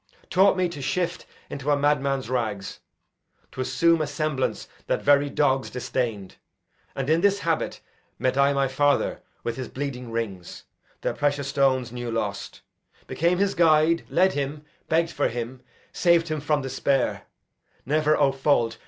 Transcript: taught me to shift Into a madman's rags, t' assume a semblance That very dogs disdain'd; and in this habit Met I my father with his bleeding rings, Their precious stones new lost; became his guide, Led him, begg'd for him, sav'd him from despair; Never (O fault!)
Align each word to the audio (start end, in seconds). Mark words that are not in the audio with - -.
taught 0.31 0.57
me 0.57 0.67
to 0.67 0.81
shift 0.81 1.27
Into 1.47 1.69
a 1.69 1.77
madman's 1.77 2.27
rags, 2.27 2.79
t' 3.51 3.61
assume 3.61 4.01
a 4.01 4.07
semblance 4.07 4.67
That 4.87 5.03
very 5.03 5.29
dogs 5.29 5.69
disdain'd; 5.69 6.37
and 6.95 7.07
in 7.07 7.21
this 7.21 7.37
habit 7.41 7.81
Met 8.17 8.35
I 8.35 8.51
my 8.53 8.67
father 8.67 9.21
with 9.43 9.57
his 9.57 9.67
bleeding 9.67 10.09
rings, 10.09 10.63
Their 11.01 11.13
precious 11.13 11.49
stones 11.49 11.91
new 11.91 12.09
lost; 12.09 12.61
became 13.05 13.37
his 13.37 13.53
guide, 13.53 14.03
Led 14.09 14.33
him, 14.33 14.65
begg'd 14.89 15.11
for 15.11 15.27
him, 15.27 15.61
sav'd 15.91 16.29
him 16.29 16.41
from 16.41 16.63
despair; 16.63 17.27
Never 17.85 18.17
(O 18.17 18.31
fault!) 18.31 18.79